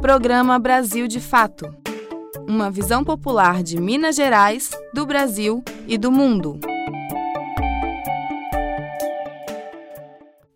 [0.00, 1.66] Programa Brasil de Fato
[2.48, 6.58] Uma visão popular de Minas Gerais, do Brasil e do mundo.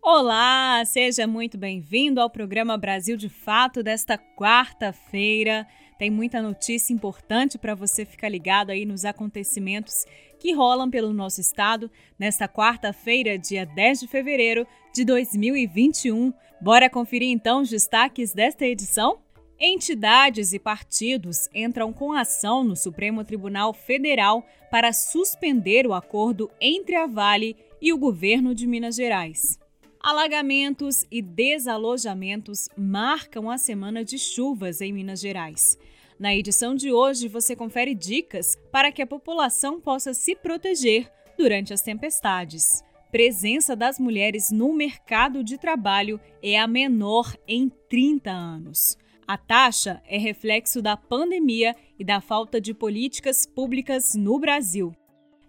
[0.01, 5.67] Olá, seja muito bem-vindo ao programa Brasil de Fato desta quarta-feira.
[5.99, 10.05] Tem muita notícia importante para você ficar ligado aí nos acontecimentos
[10.39, 16.33] que rolam pelo nosso estado nesta quarta-feira, dia 10 de fevereiro de 2021.
[16.59, 19.23] Bora conferir então os destaques desta edição?
[19.59, 26.95] Entidades e partidos entram com ação no Supremo Tribunal Federal para suspender o acordo entre
[26.95, 29.57] a Vale e o governo de Minas Gerais.
[30.01, 35.77] Alagamentos e desalojamentos marcam a semana de chuvas em Minas Gerais.
[36.19, 41.73] Na edição de hoje, você confere dicas para que a população possa se proteger durante
[41.73, 42.83] as tempestades.
[43.09, 48.97] Presença das mulheres no mercado de trabalho é a menor em 30 anos.
[49.27, 54.95] A taxa é reflexo da pandemia e da falta de políticas públicas no Brasil.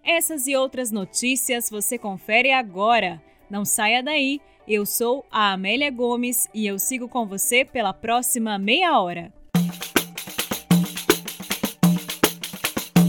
[0.02, 3.22] Essas e outras notícias você confere agora.
[3.50, 4.40] Não saia daí.
[4.66, 9.30] Eu sou a Amélia Gomes e eu sigo com você pela próxima meia hora.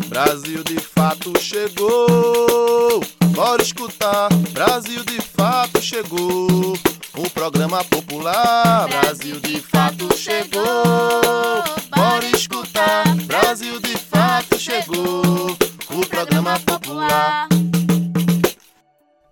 [0.10, 3.00] Brasil de fato chegou.
[3.34, 6.74] Bora escutar, Brasil de fato chegou.
[7.18, 10.64] O programa popular, Brasil de fato chegou.
[11.90, 15.24] Bora escutar, Brasil de fato chegou.
[15.90, 17.50] O programa popular.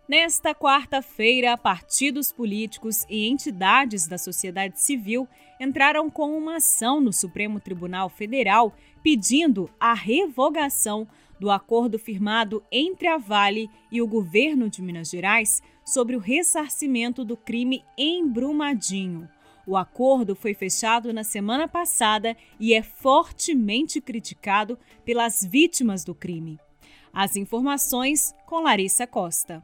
[0.09, 5.27] Nesta quarta-feira, partidos políticos e entidades da sociedade civil
[5.59, 11.08] entraram com uma ação no Supremo Tribunal Federal pedindo a revogação
[11.39, 17.23] do acordo firmado entre a Vale e o governo de Minas Gerais sobre o ressarcimento
[17.23, 19.30] do crime em Brumadinho.
[19.67, 26.60] O acordo foi fechado na semana passada e é fortemente criticado pelas vítimas do crime.
[27.14, 29.64] As informações com Larissa Costa.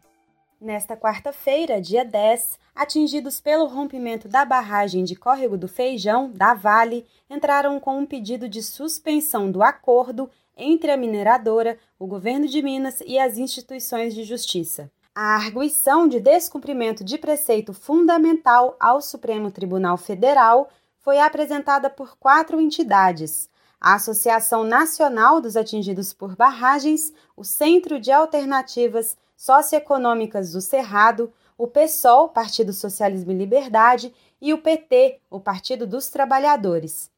[0.60, 7.06] Nesta quarta-feira, dia 10, atingidos pelo rompimento da barragem de Córrego do Feijão, da Vale,
[7.28, 13.02] entraram com um pedido de suspensão do acordo entre a mineradora, o governo de Minas
[13.06, 14.92] e as instituições de justiça.
[15.14, 22.62] A arguição de descumprimento de preceito fundamental ao Supremo Tribunal Federal foi apresentada por quatro
[22.62, 23.50] entidades:
[23.80, 31.68] a Associação Nacional dos Atingidos por Barragens, o Centro de Alternativas socioeconômicas do Cerrado, o
[31.68, 37.12] PSOL, Partido Socialismo e Liberdade, e o PT, o Partido dos Trabalhadores.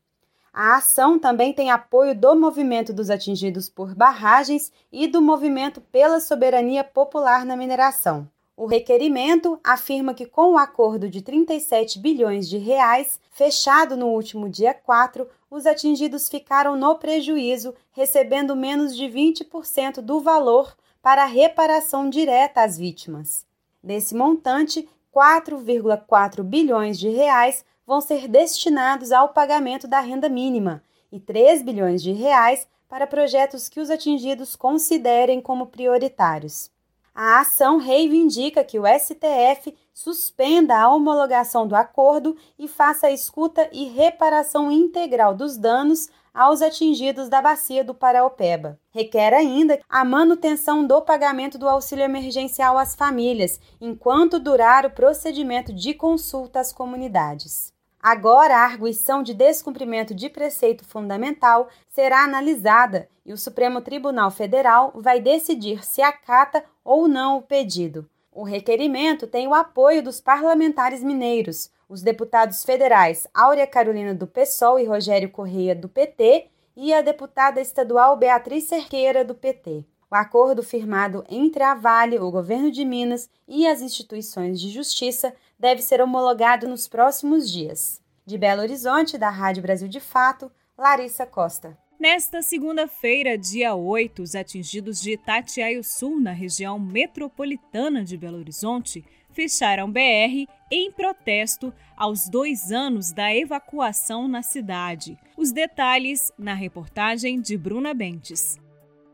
[0.54, 6.20] A ação também tem apoio do Movimento dos Atingidos por Barragens e do Movimento pela
[6.20, 8.30] Soberania Popular na Mineração.
[8.56, 14.48] O requerimento afirma que com o acordo de 37 bilhões de reais, fechado no último
[14.48, 22.08] dia 4, os atingidos ficaram no prejuízo, recebendo menos de 20% do valor para reparação
[22.08, 23.44] direta às vítimas.
[23.84, 31.20] Desse montante, 4,4 bilhões de reais vão ser destinados ao pagamento da renda mínima e
[31.20, 36.72] 3 bilhões de reais para projetos que os atingidos considerem como prioritários.
[37.16, 43.70] A ação reivindica que o STF suspenda a homologação do acordo e faça a escuta
[43.72, 48.80] e reparação integral dos danos aos atingidos da bacia do Paraopeba.
[48.92, 55.72] Requer ainda a manutenção do pagamento do auxílio emergencial às famílias, enquanto durar o procedimento
[55.72, 57.73] de consulta às comunidades.
[58.04, 64.92] Agora, a arguição de descumprimento de preceito fundamental será analisada e o Supremo Tribunal Federal
[64.94, 68.06] vai decidir se acata ou não o pedido.
[68.30, 74.78] O requerimento tem o apoio dos parlamentares mineiros, os deputados federais Áurea Carolina do PSOL
[74.78, 79.86] e Rogério Correia do PT e a deputada estadual Beatriz Cerqueira do PT.
[80.12, 85.34] O acordo firmado entre a Vale, o governo de Minas e as instituições de justiça
[85.64, 88.02] deve ser homologado nos próximos dias.
[88.26, 91.78] De Belo Horizonte, da Rádio Brasil de Fato, Larissa Costa.
[91.98, 99.06] Nesta segunda-feira, dia 8, os atingidos de Itatiaio Sul, na região metropolitana de Belo Horizonte,
[99.32, 105.18] fecharam BR em protesto aos dois anos da evacuação na cidade.
[105.38, 108.58] Os detalhes na reportagem de Bruna Bentes.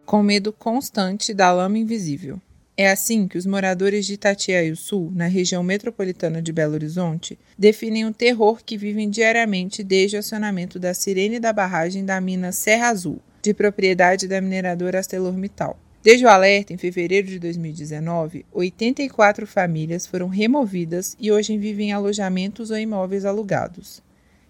[0.03, 2.41] Com medo constante da lama invisível.
[2.81, 8.05] É assim que os moradores de Itatiaia Sul, na região metropolitana de Belo Horizonte, definem
[8.05, 12.87] o terror que vivem diariamente desde o acionamento da sirene da barragem da mina Serra
[12.87, 15.77] Azul, de propriedade da mineradora ArcelorMittal.
[16.01, 21.91] Desde o alerta, em fevereiro de 2019, 84 famílias foram removidas e hoje vivem em
[21.91, 24.01] alojamentos ou imóveis alugados.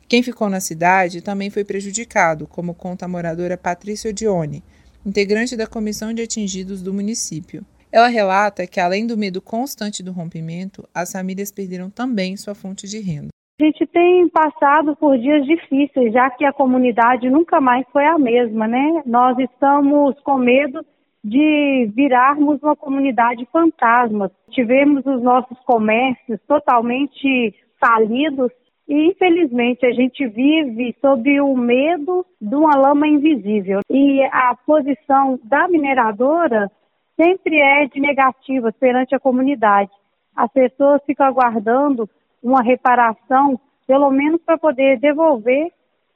[0.07, 4.63] Quem ficou na cidade também foi prejudicado, como conta a moradora Patrícia Odione,
[5.03, 7.65] integrante da comissão de atingidos do município.
[7.91, 12.87] Ela relata que, além do medo constante do rompimento, as famílias perderam também sua fonte
[12.87, 13.29] de renda.
[13.59, 18.17] A gente tem passado por dias difíceis, já que a comunidade nunca mais foi a
[18.17, 19.03] mesma, né?
[19.05, 20.85] Nós estamos com medo
[21.23, 24.31] de virarmos uma comunidade fantasma.
[24.51, 28.51] Tivemos os nossos comércios totalmente falidos
[28.87, 33.81] e, infelizmente, a gente vive sob o medo de uma lama invisível.
[33.89, 36.71] E a posição da mineradora
[37.19, 39.91] sempre é de negativa perante a comunidade.
[40.33, 42.09] As pessoas ficam aguardando
[42.41, 45.73] uma reparação, pelo menos para poder devolver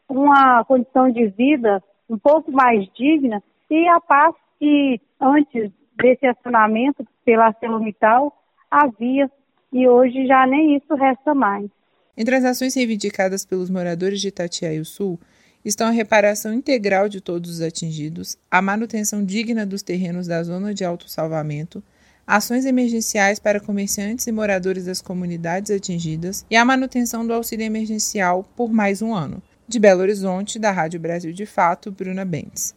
[0.07, 7.05] uma condição de vida um pouco mais digna e a paz que antes desse acionamento
[7.25, 8.33] pela ArcelorMittal
[8.71, 9.29] havia
[9.73, 11.69] e hoje já nem isso resta mais.
[12.15, 15.19] Entre as ações reivindicadas pelos moradores de Itatiaia Sul
[15.63, 20.73] estão a reparação integral de todos os atingidos, a manutenção digna dos terrenos da zona
[20.73, 21.83] de autossalvamento,
[22.25, 28.43] ações emergenciais para comerciantes e moradores das comunidades atingidas e a manutenção do auxílio emergencial
[28.55, 29.41] por mais um ano.
[29.67, 32.75] De Belo Horizonte, da Rádio Brasil de Fato, Bruna Bentes.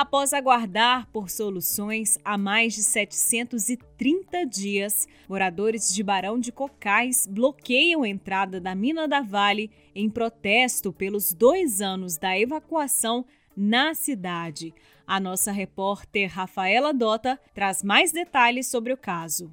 [0.00, 8.04] Após aguardar por soluções há mais de 730 dias, moradores de Barão de Cocais bloqueiam
[8.04, 13.24] a entrada da mina da Vale em protesto pelos dois anos da evacuação
[13.56, 14.72] na cidade.
[15.04, 19.52] A nossa repórter Rafaela Dota traz mais detalhes sobre o caso.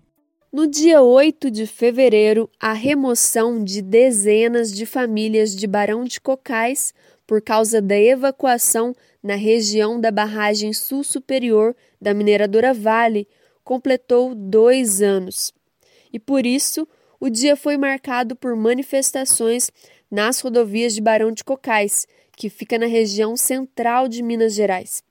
[0.53, 6.93] No dia 8 de fevereiro, a remoção de dezenas de famílias de Barão de Cocais
[7.25, 8.95] por causa da evacuação
[9.25, 13.27] na região da barragem sul superior da mineradora Vale,
[13.63, 15.51] completou dois anos.
[16.13, 16.87] E por isso,
[17.19, 19.71] o dia foi marcado por manifestações
[20.11, 22.05] nas rodovias de Barão de Cocais,
[22.37, 25.03] que fica na região central de Minas Gerais.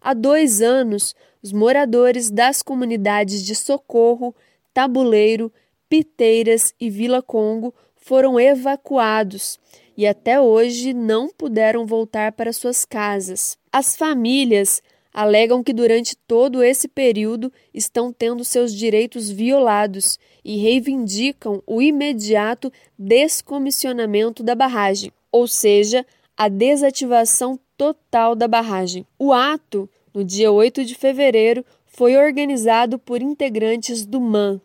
[0.00, 1.12] Há dois anos,
[1.42, 4.32] os moradores das comunidades de Socorro,
[4.72, 5.52] Tabuleiro,
[5.88, 9.58] Piteiras e Vila Congo foram evacuados
[9.96, 13.56] e até hoje não puderam voltar para suas casas.
[13.72, 14.82] As famílias
[15.14, 22.72] alegam que durante todo esse período estão tendo seus direitos violados e reivindicam o imediato
[22.98, 26.04] descomissionamento da barragem, ou seja,
[26.36, 29.06] a desativação total da barragem.
[29.18, 34.60] O ato, no dia 8 de fevereiro, foi organizado por integrantes do MAN,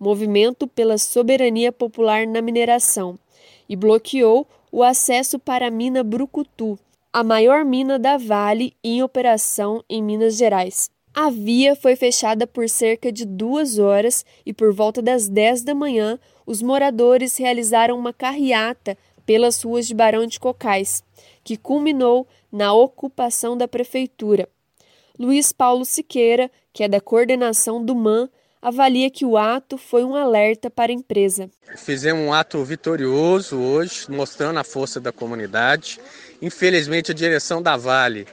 [0.00, 3.18] Movimento pela Soberania Popular na Mineração,
[3.68, 6.78] e bloqueou o acesso para a mina Brucutu,
[7.12, 10.90] a maior mina da Vale em operação em Minas Gerais.
[11.12, 15.74] A via foi fechada por cerca de duas horas e, por volta das 10 da
[15.74, 18.96] manhã, os moradores realizaram uma carreata
[19.26, 21.04] pelas ruas de Barão de Cocais,
[21.44, 24.48] que culminou na ocupação da prefeitura.
[25.18, 28.30] Luiz Paulo Siqueira, que é da coordenação do MAN,
[28.60, 31.50] avalia que o ato foi um alerta para a empresa.
[31.76, 36.00] Fizemos um ato vitorioso hoje, mostrando a força da comunidade.
[36.42, 38.26] Infelizmente, a direção da Vale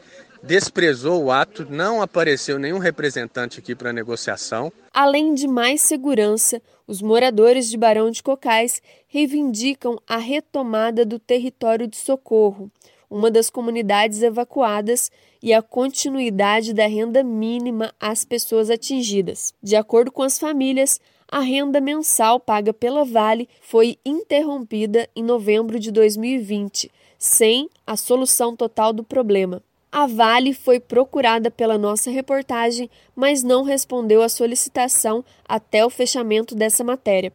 [0.44, 4.72] desprezou o ato, não apareceu nenhum representante aqui para negociação.
[4.94, 11.88] Além de mais segurança, os moradores de Barão de Cocais reivindicam a retomada do território
[11.88, 12.72] de socorro,
[13.10, 19.54] uma das comunidades evacuadas, e a continuidade da renda mínima às pessoas atingidas.
[19.62, 25.80] De acordo com as famílias, a renda mensal paga pela Vale foi interrompida em novembro
[25.80, 29.62] de 2020, sem a solução total do problema.
[29.92, 36.54] A Vale foi procurada pela nossa reportagem, mas não respondeu à solicitação até o fechamento
[36.54, 37.34] dessa matéria.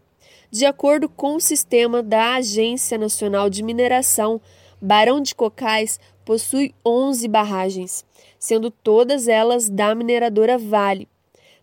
[0.50, 4.40] De acordo com o sistema da Agência Nacional de Mineração,
[4.80, 8.04] Barão de Cocais possui 11 barragens,
[8.38, 11.08] sendo todas elas da mineradora Vale.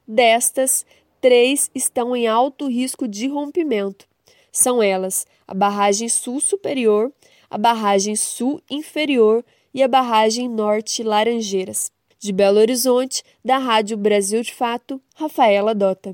[0.08, 0.86] Destas,
[1.22, 4.06] três estão em alto risco de rompimento.
[4.52, 7.12] São elas a barragem sul superior,
[7.50, 11.92] a barragem sul inferior e a barragem norte Laranjeiras.
[12.20, 16.14] De Belo Horizonte, da Rádio Brasil de Fato, Rafaela Dota.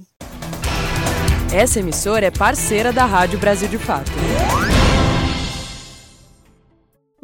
[1.54, 4.12] Essa emissora é parceira da Rádio Brasil de Fato.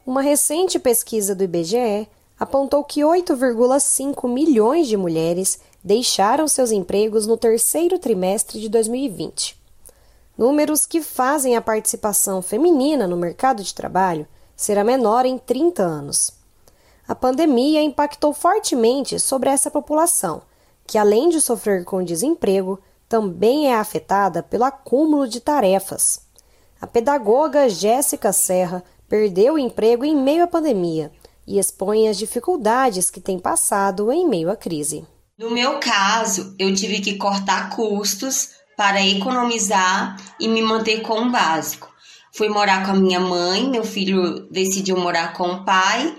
[0.05, 2.07] Uma recente pesquisa do IBGE
[2.39, 9.61] apontou que 8,5 milhões de mulheres deixaram seus empregos no terceiro trimestre de 2020.
[10.37, 15.83] Números que fazem a participação feminina no mercado de trabalho ser a menor em 30
[15.83, 16.31] anos.
[17.07, 20.41] A pandemia impactou fortemente sobre essa população,
[20.87, 26.21] que além de sofrer com desemprego, também é afetada pelo acúmulo de tarefas.
[26.79, 31.11] A pedagoga Jéssica Serra perdeu o emprego em meio à pandemia
[31.45, 35.05] e expõe as dificuldades que tem passado em meio à crise.
[35.37, 41.31] No meu caso, eu tive que cortar custos para economizar e me manter com o
[41.31, 41.91] básico.
[42.31, 46.15] Fui morar com a minha mãe, meu filho decidiu morar com o pai,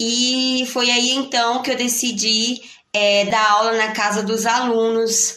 [0.00, 2.60] e foi aí então que eu decidi
[2.92, 5.36] é, dar aula na casa dos alunos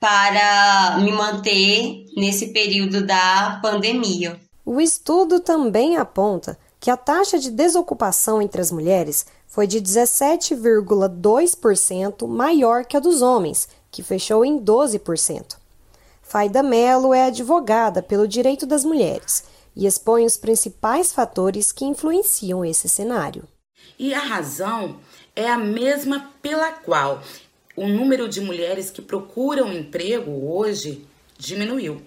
[0.00, 4.40] para me manter nesse período da pandemia.
[4.64, 12.26] O estudo também aponta que a taxa de desocupação entre as mulheres foi de 17,2%
[12.26, 15.58] maior que a dos homens, que fechou em 12%.
[16.22, 19.44] Faida Mello é advogada pelo direito das mulheres
[19.76, 23.46] e expõe os principais fatores que influenciam esse cenário.
[23.98, 24.98] E a razão
[25.36, 27.22] é a mesma pela qual
[27.76, 31.06] o número de mulheres que procuram emprego hoje
[31.36, 32.00] diminuiu.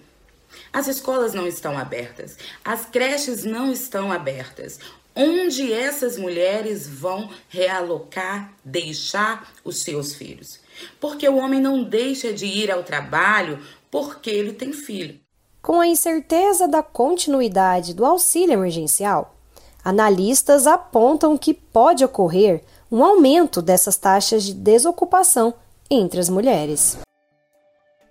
[0.72, 4.80] As escolas não estão abertas, as creches não estão abertas,
[5.16, 10.60] onde essas mulheres vão realocar, deixar os seus filhos.
[11.00, 13.58] Porque o homem não deixa de ir ao trabalho
[13.90, 15.18] porque ele tem filho.
[15.62, 19.34] Com a incerteza da continuidade do auxílio emergencial,
[19.82, 25.54] analistas apontam que pode ocorrer um aumento dessas taxas de desocupação
[25.90, 26.98] entre as mulheres.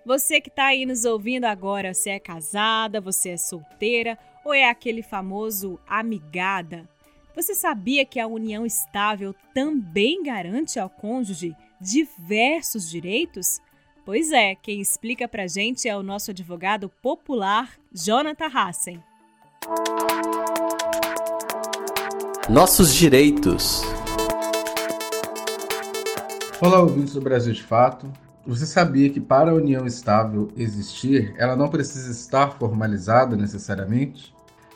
[0.06, 4.70] Você que está aí nos ouvindo agora, você é casada, você é solteira ou é
[4.70, 6.88] aquele famoso amigada?
[7.36, 13.60] Você sabia que a união estável também garante ao cônjuge diversos direitos?
[14.06, 19.04] Pois é, quem explica pra gente é o nosso advogado popular, Jonathan Hassen.
[22.50, 23.82] Nossos direitos.
[26.62, 28.10] Olá, ouvintes do Brasil de Fato.
[28.48, 34.35] Você sabia que para a união estável existir, ela não precisa estar formalizada necessariamente?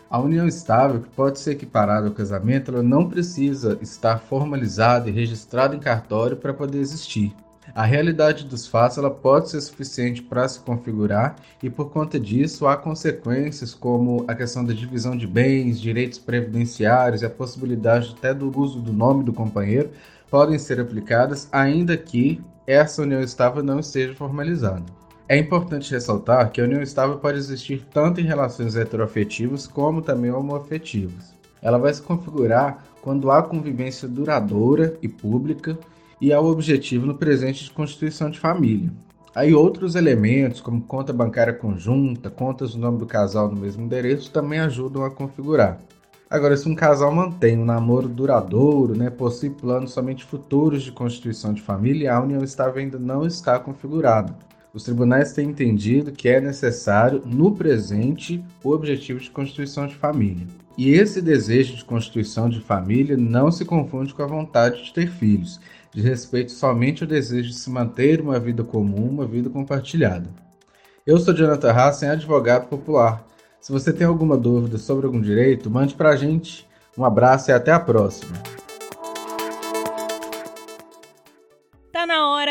[0.09, 5.11] A união estável, que pode ser equiparada ao casamento, ela não precisa estar formalizada e
[5.11, 7.31] registrada em cartório para poder existir.
[7.75, 12.65] A realidade dos fatos ela pode ser suficiente para se configurar e por conta disso
[12.65, 18.33] há consequências como a questão da divisão de bens, direitos previdenciários e a possibilidade até
[18.33, 19.91] do uso do nome do companheiro
[20.31, 24.98] podem ser aplicadas ainda que essa união estável não esteja formalizada.
[25.31, 30.31] É importante ressaltar que a união estável pode existir tanto em relações heteroafetivas como também
[30.31, 31.36] homoafetivas.
[31.62, 35.77] Ela vai se configurar quando há convivência duradoura e pública
[36.19, 38.91] e há o objetivo no presente de constituição de família.
[39.36, 44.31] Aí outros elementos, como conta bancária conjunta, contas do nome do casal no mesmo endereço,
[44.31, 45.77] também ajudam a configurar.
[46.27, 51.53] Agora, se um casal mantém um namoro duradouro, né, possui planos somente futuros de constituição
[51.53, 56.39] de família, a união estável ainda não está configurada os tribunais têm entendido que é
[56.39, 60.45] necessário, no presente, o objetivo de constituição de família.
[60.77, 65.09] E esse desejo de constituição de família não se confunde com a vontade de ter
[65.09, 65.59] filhos,
[65.91, 70.29] de respeito somente ao desejo de se manter uma vida comum, uma vida compartilhada.
[71.05, 73.25] Eu sou Jonathan Hassen, advogado popular.
[73.59, 76.67] Se você tem alguma dúvida sobre algum direito, mande para a gente.
[76.97, 78.58] Um abraço e até a próxima.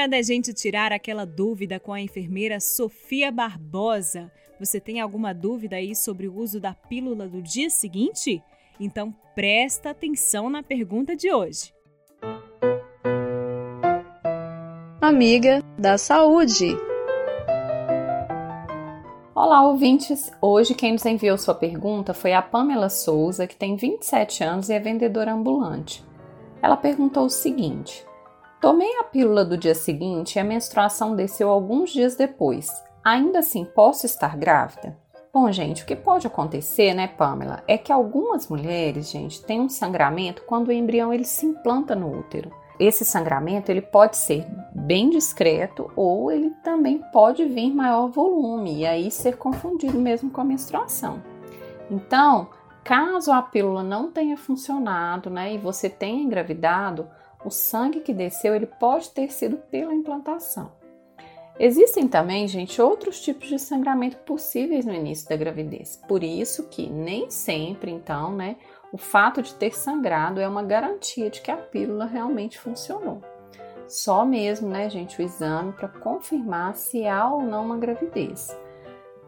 [0.08, 4.32] Hora da gente tirar aquela dúvida com a enfermeira Sofia Barbosa.
[4.58, 8.42] Você tem alguma dúvida aí sobre o uso da pílula do dia seguinte?
[8.80, 11.74] Então presta atenção na pergunta de hoje.
[15.00, 16.76] amiga da saúde.
[19.34, 20.30] Olá, ouvintes!
[20.40, 24.74] Hoje quem nos enviou sua pergunta foi a Pamela Souza, que tem 27 anos e
[24.74, 26.04] é vendedora ambulante.
[26.60, 28.04] Ela perguntou o seguinte:
[28.60, 32.68] Tomei a pílula do dia seguinte e a menstruação desceu alguns dias depois.
[33.04, 34.98] Ainda assim, posso estar grávida?
[35.32, 39.68] Bom, gente, o que pode acontecer, né, Pamela, é que algumas mulheres, gente, têm um
[39.68, 42.50] sangramento quando o embrião ele se implanta no útero.
[42.80, 48.86] Esse sangramento ele pode ser bem discreto ou ele também pode vir maior volume e
[48.86, 51.22] aí ser confundido mesmo com a menstruação.
[51.88, 52.48] Então,
[52.82, 57.08] caso a pílula não tenha funcionado, né, e você tenha engravidado,
[57.44, 60.72] o sangue que desceu ele pode ter sido pela implantação.
[61.60, 66.00] Existem também, gente, outros tipos de sangramento possíveis no início da gravidez.
[66.06, 68.56] Por isso que nem sempre, então, né,
[68.92, 73.20] o fato de ter sangrado é uma garantia de que a pílula realmente funcionou.
[73.88, 78.56] Só mesmo, né, gente, o exame para confirmar se há ou não uma gravidez.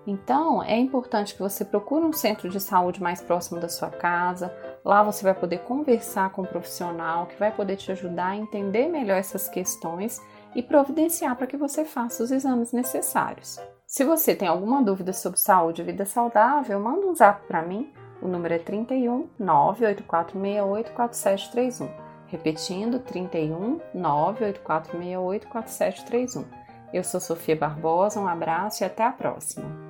[0.07, 4.55] Então, é importante que você procure um centro de saúde mais próximo da sua casa.
[4.85, 8.89] Lá você vai poder conversar com um profissional que vai poder te ajudar a entender
[8.89, 10.21] melhor essas questões
[10.55, 13.59] e providenciar para que você faça os exames necessários.
[13.87, 17.93] Se você tem alguma dúvida sobre saúde e vida saudável, manda um zap para mim.
[18.23, 22.11] O número é 31 98468 4731.
[22.27, 26.45] Repetindo, 31 98468 4731.
[26.93, 29.90] Eu sou Sofia Barbosa, um abraço e até a próxima.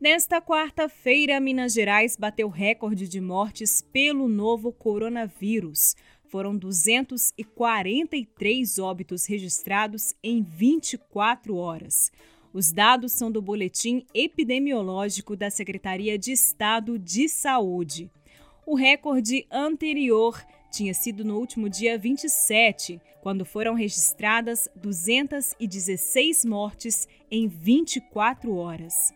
[0.00, 5.96] Nesta quarta-feira, Minas Gerais bateu recorde de mortes pelo novo coronavírus.
[6.28, 12.12] Foram 243 óbitos registrados em 24 horas.
[12.52, 18.08] Os dados são do boletim epidemiológico da Secretaria de Estado de Saúde.
[18.64, 27.48] O recorde anterior tinha sido no último dia 27, quando foram registradas 216 mortes em
[27.48, 29.12] 24 horas.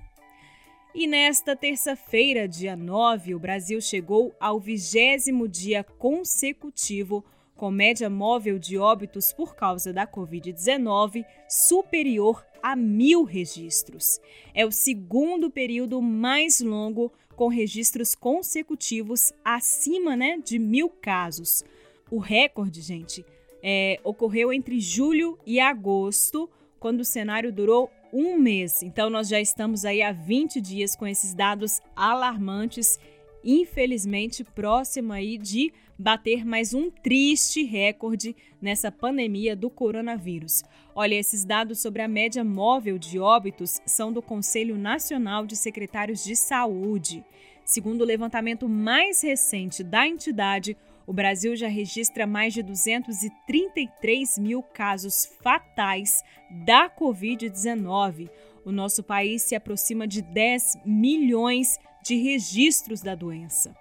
[0.95, 7.25] E nesta terça-feira, dia 9, o Brasil chegou ao vigésimo dia consecutivo
[7.57, 14.21] com média móvel de óbitos por causa da Covid-19 superior a mil registros.
[14.53, 21.65] É o segundo período mais longo com registros consecutivos acima né, de mil casos.
[22.11, 23.25] O recorde, gente,
[23.63, 28.83] é, ocorreu entre julho e agosto, quando o cenário durou um mês.
[28.83, 32.99] Então, nós já estamos aí há 20 dias com esses dados alarmantes,
[33.43, 40.63] infelizmente próximo aí de bater mais um triste recorde nessa pandemia do coronavírus.
[40.95, 46.25] Olha, esses dados sobre a média móvel de óbitos são do Conselho Nacional de Secretários
[46.25, 47.25] de Saúde.
[47.65, 54.63] Segundo o levantamento mais recente da entidade, o Brasil já registra mais de 233 mil
[54.63, 56.23] casos fatais
[56.65, 58.29] da Covid-19.
[58.65, 63.75] O nosso país se aproxima de 10 milhões de registros da doença.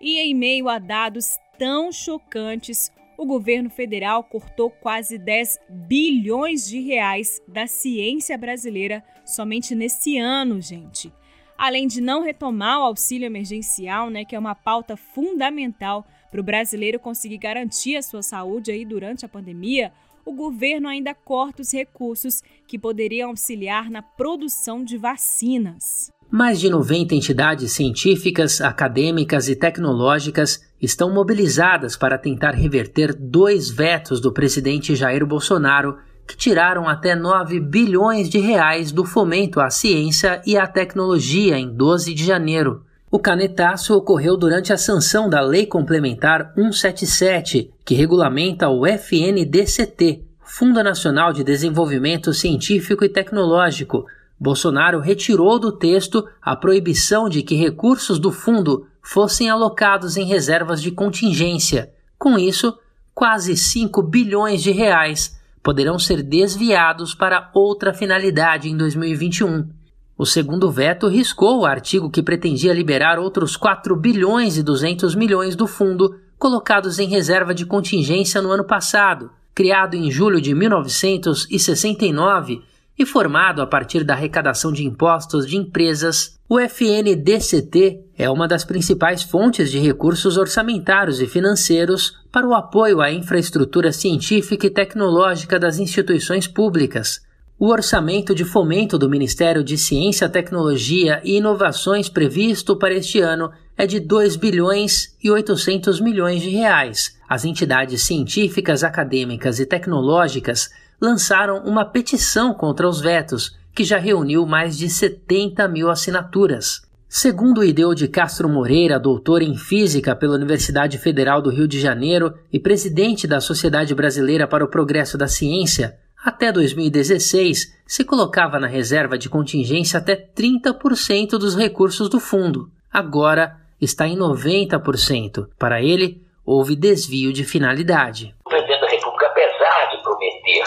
[0.00, 6.80] E em meio a dados tão chocantes, o governo federal cortou quase 10 bilhões de
[6.80, 11.12] reais da ciência brasileira somente nesse ano, gente.
[11.56, 16.44] Além de não retomar o auxílio emergencial, né, que é uma pauta fundamental para o
[16.44, 19.92] brasileiro conseguir garantir a sua saúde aí durante a pandemia,
[20.24, 26.10] o governo ainda corta os recursos que poderiam auxiliar na produção de vacinas.
[26.30, 34.20] Mais de 90 entidades científicas, acadêmicas e tecnológicas estão mobilizadas para tentar reverter dois vetos
[34.20, 40.42] do presidente Jair Bolsonaro que tiraram até 9 bilhões de reais do fomento à ciência
[40.46, 42.84] e à tecnologia em 12 de janeiro.
[43.10, 50.82] O canetaço ocorreu durante a sanção da Lei Complementar 177, que regulamenta o FNDCT, Fundo
[50.82, 54.04] Nacional de Desenvolvimento Científico e Tecnológico.
[54.38, 60.82] Bolsonaro retirou do texto a proibição de que recursos do fundo fossem alocados em reservas
[60.82, 61.90] de contingência.
[62.18, 62.78] Com isso,
[63.14, 69.77] quase 5 bilhões de reais poderão ser desviados para outra finalidade em 2021.
[70.18, 75.54] O segundo veto riscou o artigo que pretendia liberar outros 4 bilhões e 200 milhões
[75.54, 82.64] do fundo colocados em reserva de contingência no ano passado, criado em julho de 1969
[82.98, 88.64] e formado a partir da arrecadação de impostos de empresas, o FNDCT é uma das
[88.64, 95.60] principais fontes de recursos orçamentários e financeiros para o apoio à infraestrutura científica e tecnológica
[95.60, 97.20] das instituições públicas.
[97.60, 103.50] O orçamento de fomento do Ministério de Ciência, Tecnologia e Inovações previsto para este ano
[103.76, 107.18] é de 2 bilhões e 800 milhões de reais.
[107.28, 114.46] As entidades científicas, acadêmicas e tecnológicas lançaram uma petição contra os vetos, que já reuniu
[114.46, 116.82] mais de 70 mil assinaturas.
[117.08, 122.34] Segundo Ideu de Castro Moreira, doutor em Física pela Universidade Federal do Rio de Janeiro
[122.52, 128.66] e presidente da Sociedade Brasileira para o Progresso da Ciência, até 2016 se colocava na
[128.66, 132.68] reserva de contingência até 30% dos recursos do fundo.
[132.92, 135.48] Agora está em 90%.
[135.58, 138.34] Para ele, houve desvio de finalidade.
[138.44, 140.64] O presidente da República, apesar de prometer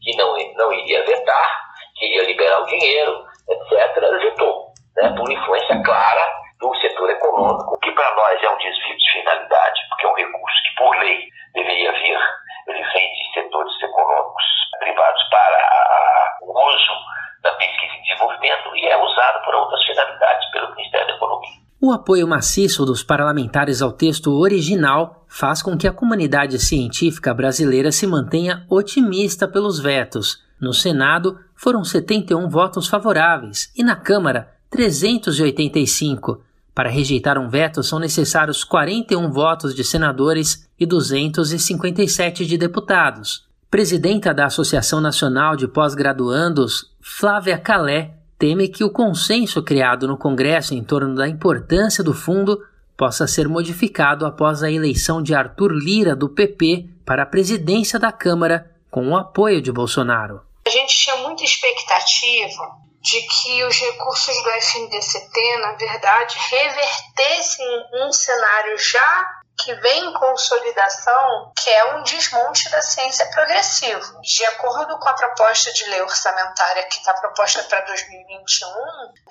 [0.00, 1.60] que não, não iria vetar,
[1.96, 3.12] que iria liberar o dinheiro,
[3.48, 8.96] etc., vetou, né, por influência clara do setor econômico, que para nós é um desvio
[8.96, 12.18] de finalidade, porque é um recurso que, por lei, deveria vir,
[12.68, 14.44] ele vem de setores econômicos
[14.78, 16.92] privados para o uso
[17.42, 21.64] da pesquisa e desenvolvimento e é usado por outras finalidades pelo Ministério da Economia.
[21.86, 27.92] O apoio maciço dos parlamentares ao texto original faz com que a comunidade científica brasileira
[27.92, 30.40] se mantenha otimista pelos vetos.
[30.58, 36.42] No Senado, foram 71 votos favoráveis e na Câmara, 385.
[36.74, 43.44] Para rejeitar um veto são necessários 41 votos de senadores e 257 de deputados.
[43.70, 50.74] Presidenta da Associação Nacional de Pós-Graduandos, Flávia Calé, teme que o consenso criado no Congresso
[50.74, 52.62] em torno da importância do fundo
[52.94, 58.12] possa ser modificado após a eleição de Arthur Lira, do PP, para a presidência da
[58.12, 60.42] Câmara, com o apoio de Bolsonaro.
[60.66, 68.12] A gente tinha muita expectativa de que os recursos do FNDCT, na verdade, revertessem um
[68.12, 74.20] cenário já que vem em consolidação, que é um desmonte da ciência progressiva.
[74.22, 78.68] De acordo com a proposta de lei orçamentária que está proposta para 2021,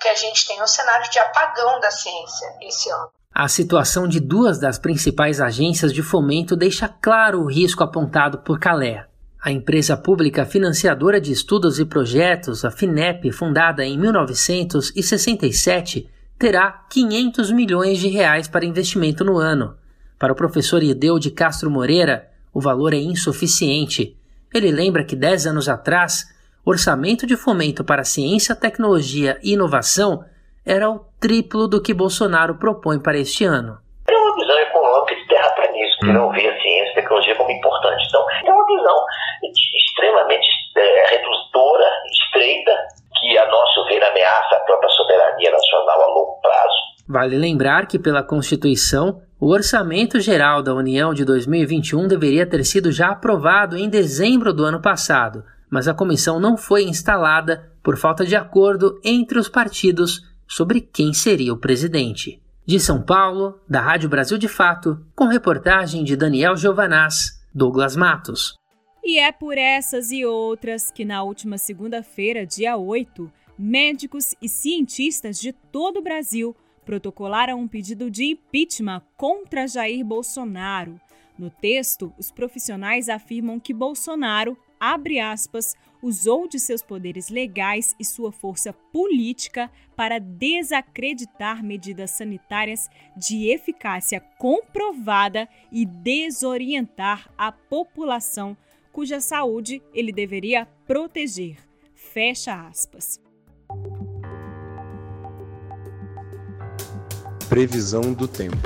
[0.00, 3.10] que a gente tem um cenário de apagão da ciência esse ano.
[3.34, 8.60] A situação de duas das principais agências de fomento deixa claro o risco apontado por
[8.60, 9.06] Calé.
[9.42, 16.08] A empresa pública financiadora de estudos e projetos, a FINEP, fundada em 1967,
[16.38, 19.76] terá 500 milhões de reais para investimento no ano.
[20.24, 24.16] Para o professor Ideu de Castro Moreira, o valor é insuficiente.
[24.54, 26.24] Ele lembra que 10 anos atrás,
[26.64, 30.24] orçamento de fomento para ciência, tecnologia e inovação
[30.64, 33.76] era o triplo do que Bolsonaro propõe para este ano.
[34.08, 38.06] É uma visão econômica de terraplanismo, que não vê a ciência e tecnologia como importante.
[38.08, 39.04] Então, é uma visão
[39.76, 42.72] extremamente é, redutora, estreita,
[43.20, 46.93] que, a nosso ver, ameaça a própria soberania nacional a longo prazo.
[47.06, 52.90] Vale lembrar que, pela Constituição, o Orçamento Geral da União de 2021 deveria ter sido
[52.90, 58.24] já aprovado em dezembro do ano passado, mas a comissão não foi instalada por falta
[58.24, 62.40] de acordo entre os partidos sobre quem seria o presidente.
[62.64, 68.54] De São Paulo, da Rádio Brasil de Fato, com reportagem de Daniel Giovanaz, Douglas Matos.
[69.04, 75.38] E é por essas e outras que na última segunda-feira, dia 8, médicos e cientistas
[75.38, 81.00] de todo o Brasil protocolaram um pedido de impeachment contra Jair Bolsonaro.
[81.38, 88.04] No texto, os profissionais afirmam que Bolsonaro, abre aspas, usou de seus poderes legais e
[88.04, 98.56] sua força política para desacreditar medidas sanitárias de eficácia comprovada e desorientar a população
[98.92, 101.56] cuja saúde ele deveria proteger.
[101.94, 103.20] Fecha aspas.
[107.54, 108.56] Previsão do tempo.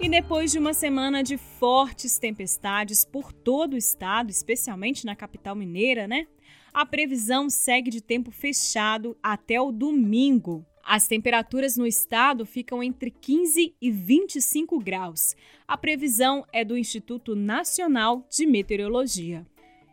[0.00, 5.54] E depois de uma semana de fortes tempestades por todo o estado, especialmente na capital
[5.54, 6.26] mineira, né?
[6.72, 10.64] A previsão segue de tempo fechado até o domingo.
[10.82, 15.36] As temperaturas no estado ficam entre 15 e 25 graus.
[15.68, 19.46] A previsão é do Instituto Nacional de Meteorologia.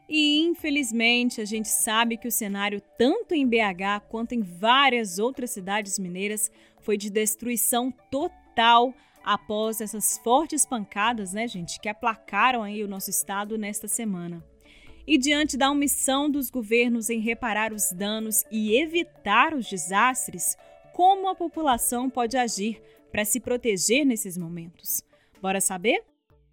[0.10, 5.52] E infelizmente a gente sabe que o cenário, tanto em BH quanto em várias outras
[5.52, 8.91] cidades mineiras, foi de destruição total
[9.24, 14.43] após essas fortes pancadas, né, gente, que aplacaram aí o nosso estado nesta semana.
[15.06, 20.56] E diante da omissão dos governos em reparar os danos e evitar os desastres,
[20.93, 25.04] como a população pode agir para se proteger nesses momentos?
[25.41, 26.09] Bora saber?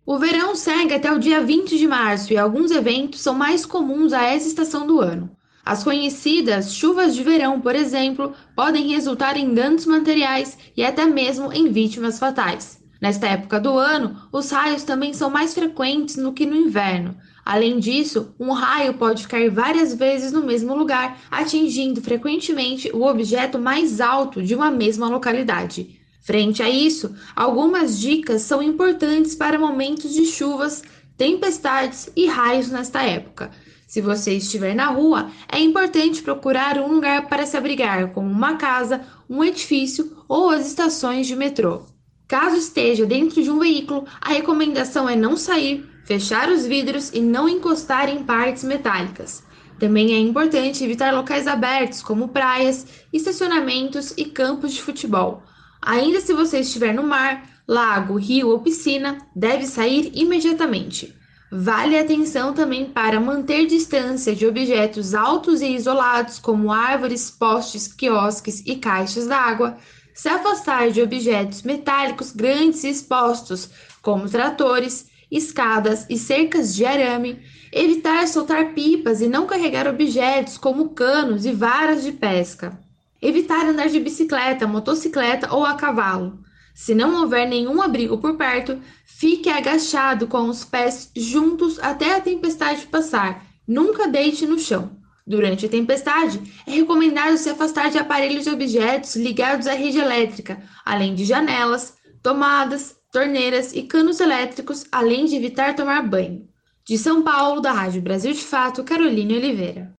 [0.08, 4.12] O verão segue até o dia 20 de março e alguns eventos são mais comuns
[4.12, 5.28] a essa estação do ano.
[5.64, 11.52] As conhecidas chuvas de verão, por exemplo, podem resultar em danos materiais e até mesmo
[11.52, 12.80] em vítimas fatais.
[13.02, 17.16] Nesta época do ano, os raios também são mais frequentes do que no inverno.
[17.44, 23.58] Além disso, um raio pode cair várias vezes no mesmo lugar, atingindo frequentemente o objeto
[23.58, 25.95] mais alto de uma mesma localidade.
[26.26, 30.82] Frente a isso, algumas dicas são importantes para momentos de chuvas,
[31.16, 33.52] tempestades e raios nesta época.
[33.86, 38.56] Se você estiver na rua, é importante procurar um lugar para se abrigar, como uma
[38.56, 41.82] casa, um edifício ou as estações de metrô.
[42.26, 47.20] Caso esteja dentro de um veículo, a recomendação é não sair, fechar os vidros e
[47.20, 49.44] não encostar em partes metálicas.
[49.78, 55.44] Também é importante evitar locais abertos, como praias, estacionamentos e campos de futebol.
[55.80, 61.14] Ainda se você estiver no mar, lago, rio ou piscina, deve sair imediatamente.
[61.50, 68.62] Vale atenção também para manter distância de objetos altos e isolados, como árvores, postes, quiosques
[68.66, 69.78] e caixas d'água,
[70.12, 73.70] se afastar de objetos metálicos grandes e expostos,
[74.02, 77.40] como tratores, escadas e cercas de arame,
[77.72, 82.85] evitar soltar pipas e não carregar objetos como canos e varas de pesca.
[83.20, 86.38] Evitar andar de bicicleta, motocicleta ou a cavalo.
[86.74, 92.20] Se não houver nenhum abrigo por perto, fique agachado com os pés juntos até a
[92.20, 93.46] tempestade passar.
[93.66, 94.90] Nunca deite no chão.
[95.26, 100.62] Durante a tempestade, é recomendado se afastar de aparelhos e objetos ligados à rede elétrica,
[100.84, 106.46] além de janelas, tomadas, torneiras e canos elétricos, além de evitar tomar banho.
[106.84, 109.95] De São Paulo, da Rádio Brasil de Fato, Caroline Oliveira.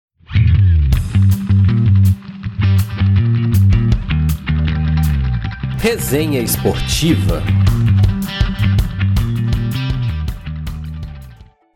[5.79, 7.43] Resenha Esportiva.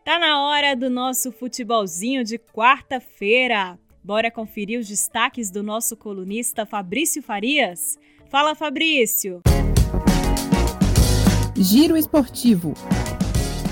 [0.04, 3.78] Tá na hora do nosso futebolzinho de quarta-feira.
[4.02, 7.96] Bora conferir os destaques do nosso colunista Fabrício Farias?
[8.28, 9.40] Fala, Fabrício!
[11.56, 12.74] Giro Esportivo.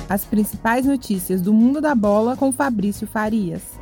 [0.09, 3.81] As principais notícias do mundo da bola com Fabrício Farias.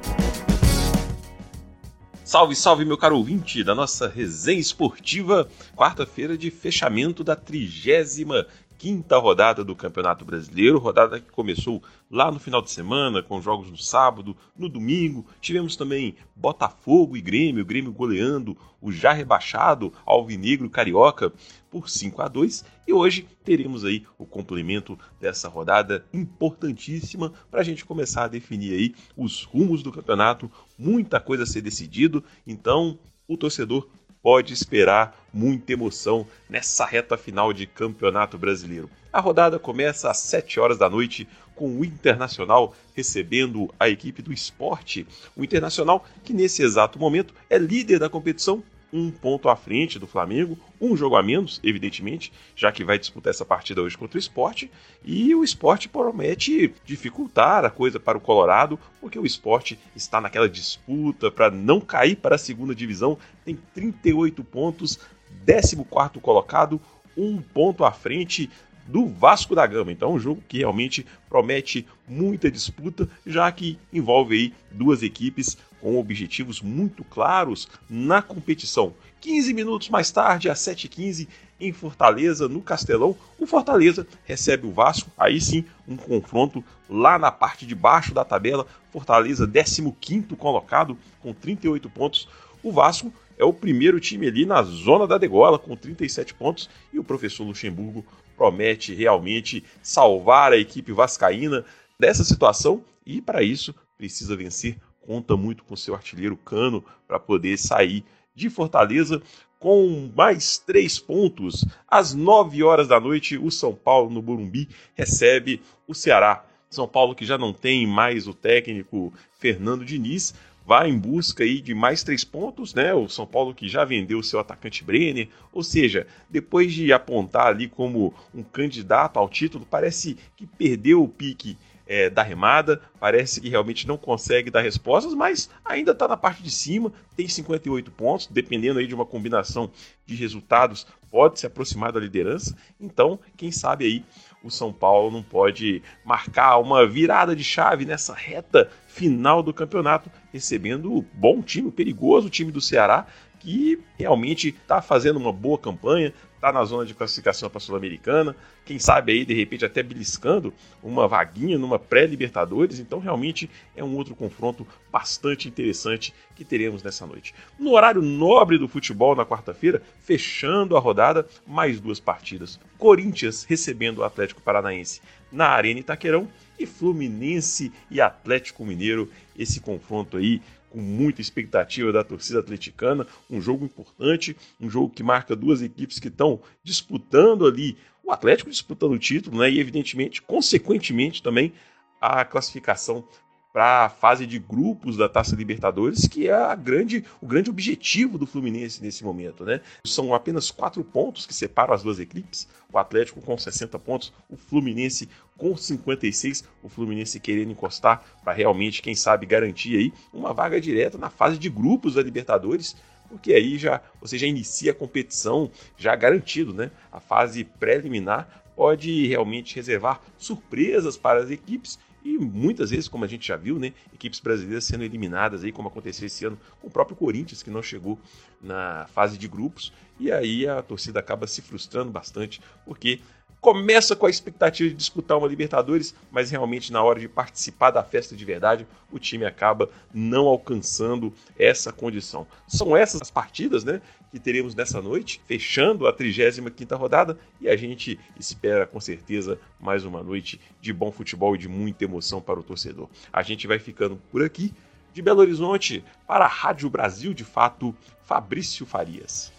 [2.28, 8.46] Salve, salve, meu caro ouvinte da nossa resenha esportiva, quarta-feira de fechamento da trigésima
[8.78, 13.68] quinta rodada do Campeonato Brasileiro, rodada que começou lá no final de semana, com jogos
[13.68, 15.26] no sábado, no domingo.
[15.40, 21.32] Tivemos também Botafogo e Grêmio, o Grêmio goleando o já rebaixado Alvinegro Carioca
[21.68, 27.64] por 5 a 2 e hoje teremos aí o complemento dessa rodada importantíssima para a
[27.64, 32.96] gente começar a definir aí os rumos do campeonato, muita coisa a ser decidido, então
[33.26, 33.88] o torcedor
[34.22, 38.90] pode esperar muita emoção nessa reta final de Campeonato Brasileiro.
[39.12, 44.32] A rodada começa às 7 horas da noite com o Internacional recebendo a equipe do
[44.32, 45.06] esporte.
[45.36, 50.06] O Internacional, que nesse exato momento é líder da competição um ponto à frente do
[50.06, 54.20] Flamengo, um jogo a menos, evidentemente, já que vai disputar essa partida hoje contra o
[54.20, 54.70] esporte.
[55.04, 60.48] E o esporte promete dificultar a coisa para o Colorado, porque o esporte está naquela
[60.48, 64.98] disputa para não cair para a segunda divisão, tem 38 pontos,
[65.46, 65.76] 14
[66.20, 66.80] colocado,
[67.16, 68.48] um ponto à frente
[68.86, 69.92] do Vasco da Gama.
[69.92, 75.58] Então, é um jogo que realmente promete muita disputa, já que envolve aí duas equipes
[75.80, 78.94] com objetivos muito claros na competição.
[79.20, 81.28] 15 minutos mais tarde, às 7h15,
[81.60, 85.10] em Fortaleza, no Castelão, o Fortaleza recebe o Vasco.
[85.18, 88.66] Aí sim, um confronto lá na parte de baixo da tabela.
[88.92, 92.28] Fortaleza, 15 colocado, com 38 pontos.
[92.62, 96.68] O Vasco é o primeiro time ali na zona da degola, com 37 pontos.
[96.92, 98.04] E o professor Luxemburgo
[98.36, 101.64] promete realmente salvar a equipe vascaína
[101.98, 102.84] dessa situação.
[103.04, 104.76] E para isso, precisa vencer
[105.08, 109.22] conta muito com seu artilheiro Cano para poder sair de Fortaleza
[109.58, 111.64] com mais três pontos.
[111.88, 116.44] Às nove horas da noite, o São Paulo no Burumbi recebe o Ceará.
[116.68, 120.34] São Paulo que já não tem mais o técnico Fernando Diniz,
[120.66, 122.92] vai em busca aí de mais três pontos, né?
[122.92, 127.66] O São Paulo que já vendeu seu atacante Brenner, ou seja, depois de apontar ali
[127.66, 131.56] como um candidato ao título, parece que perdeu o pique
[131.88, 136.42] é, da remada, parece que realmente não consegue dar respostas, mas ainda está na parte
[136.42, 139.70] de cima, tem 58 pontos, dependendo aí de uma combinação
[140.04, 142.54] de resultados, pode se aproximar da liderança.
[142.78, 144.04] Então, quem sabe aí
[144.44, 150.10] o São Paulo não pode marcar uma virada de chave nessa reta final do campeonato,
[150.32, 153.06] recebendo o bom time, o perigoso time do Ceará,
[153.38, 158.34] que realmente está fazendo uma boa campanha, está na zona de classificação para a Sul-Americana,
[158.64, 163.96] quem sabe aí de repente até beliscando uma vaguinha numa pré-Libertadores, então realmente é um
[163.96, 167.34] outro confronto bastante interessante que teremos nessa noite.
[167.58, 172.60] No horário nobre do futebol na quarta-feira, fechando a rodada, mais duas partidas.
[172.76, 175.00] Corinthians recebendo o Atlético Paranaense
[175.32, 180.40] na Arena Itaquerão e Fluminense e Atlético Mineiro, esse confronto aí
[180.70, 185.98] com muita expectativa da torcida atleticana, um jogo importante, um jogo que marca duas equipes
[185.98, 189.50] que estão disputando ali, o Atlético disputando o título, né?
[189.50, 191.52] E evidentemente, consequentemente também
[192.00, 193.06] a classificação
[193.52, 198.26] para a fase de grupos da Taça Libertadores, que é grande, o grande objetivo do
[198.26, 199.44] Fluminense nesse momento.
[199.44, 199.60] Né?
[199.84, 204.36] São apenas quatro pontos que separam as duas equipes: o Atlético com 60 pontos, o
[204.36, 210.60] Fluminense com 56, o Fluminense querendo encostar para realmente, quem sabe, garantir aí uma vaga
[210.60, 212.76] direta na fase de grupos da Libertadores
[213.08, 216.70] porque aí já você já inicia a competição já garantido, né?
[216.92, 223.08] A fase preliminar pode realmente reservar surpresas para as equipes e muitas vezes, como a
[223.08, 226.70] gente já viu, né, equipes brasileiras sendo eliminadas aí, como aconteceu esse ano com o
[226.70, 227.98] próprio Corinthians, que não chegou
[228.40, 233.00] na fase de grupos, e aí a torcida acaba se frustrando bastante, porque
[233.40, 237.82] começa com a expectativa de disputar uma Libertadores, mas realmente na hora de participar da
[237.82, 242.26] festa de verdade, o time acaba não alcançando essa condição.
[242.46, 247.56] São essas as partidas, né, que teremos nessa noite, fechando a 35ª rodada, e a
[247.56, 252.40] gente espera com certeza mais uma noite de bom futebol e de muita emoção para
[252.40, 252.88] o torcedor.
[253.12, 254.52] A gente vai ficando por aqui,
[254.92, 259.32] de Belo Horizonte, para a Rádio Brasil de Fato, Fabrício Farias.